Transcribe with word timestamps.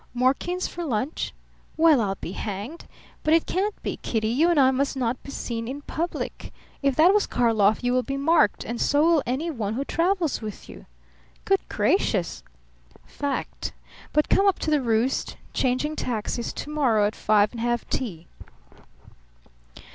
"Mouquin's 0.15 0.65
for 0.65 0.83
lunch?" 0.83 1.31
"Well, 1.77 2.01
I'll 2.01 2.15
be 2.15 2.31
hanged! 2.31 2.87
But 3.21 3.35
it 3.35 3.45
can't 3.45 3.79
be, 3.83 3.97
Kitty. 3.97 4.29
You 4.29 4.49
and 4.49 4.59
I 4.59 4.71
must 4.71 4.97
not 4.97 5.21
be 5.21 5.29
seen 5.29 5.67
in 5.67 5.83
public. 5.83 6.51
If 6.81 6.95
that 6.95 7.13
was 7.13 7.27
Karlov 7.27 7.83
you 7.83 7.93
will 7.93 8.01
be 8.01 8.17
marked, 8.17 8.65
and 8.65 8.81
so 8.81 9.03
will 9.03 9.23
any 9.27 9.51
one 9.51 9.75
who 9.75 9.85
travels 9.85 10.41
with 10.41 10.67
you." 10.67 10.87
"Good 11.45 11.59
gracious!" 11.69 12.41
"Fact. 13.05 13.73
But 14.11 14.27
come 14.27 14.47
up 14.47 14.57
to 14.61 14.71
the 14.71 14.81
roost 14.81 15.37
changing 15.53 15.95
taxis 15.97 16.51
to 16.53 16.71
morrow 16.71 17.05
at 17.05 17.15
five 17.15 17.51
and 17.51 17.61
have 17.61 17.87
tea." 17.91 18.25